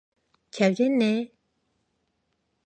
잘됐네! 0.49 1.29